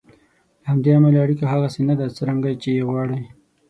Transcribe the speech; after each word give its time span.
له 0.61 0.65
همدې 0.71 0.89
امله 0.97 1.17
اړیکه 1.25 1.45
هغسې 1.53 1.81
نه 1.89 1.95
ده 1.99 2.05
څرنګه 2.17 2.49
چې 2.61 2.69
یې 2.77 2.83
غواړئ. 2.89 3.23